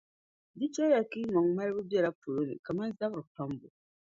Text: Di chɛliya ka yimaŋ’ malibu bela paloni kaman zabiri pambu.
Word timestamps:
Di 0.57 0.65
chɛliya 0.73 1.01
ka 1.09 1.17
yimaŋ’ 1.21 1.47
malibu 1.55 1.81
bela 1.89 2.09
paloni 2.21 2.53
kaman 2.65 2.95
zabiri 2.97 3.23
pambu. 3.35 3.67